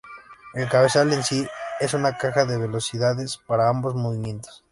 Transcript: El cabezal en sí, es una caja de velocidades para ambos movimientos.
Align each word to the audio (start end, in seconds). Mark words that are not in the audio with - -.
El 0.55 0.67
cabezal 0.67 1.13
en 1.13 1.21
sí, 1.21 1.47
es 1.79 1.93
una 1.93 2.17
caja 2.17 2.43
de 2.45 2.57
velocidades 2.57 3.37
para 3.37 3.69
ambos 3.69 3.93
movimientos. 3.93 4.59